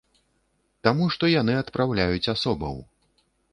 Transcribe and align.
Таму 0.87 1.09
што 1.17 1.29
яны 1.41 1.53
адпраўляюць 1.63 2.31
асобаў. 2.35 2.83